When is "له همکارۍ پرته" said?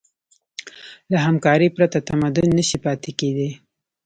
1.11-1.97